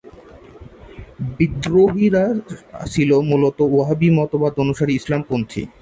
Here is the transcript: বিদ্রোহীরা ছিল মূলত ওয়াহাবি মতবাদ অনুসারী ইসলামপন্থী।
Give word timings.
বিদ্রোহীরা 1.37 2.23
ছিল 2.85 3.11
মূলত 3.29 3.59
ওয়াহাবি 3.67 4.09
মতবাদ 4.19 4.53
অনুসারী 4.63 4.93
ইসলামপন্থী। 4.95 5.61